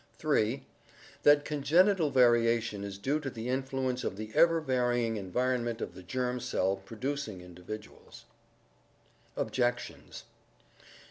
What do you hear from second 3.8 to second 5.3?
of the ever varying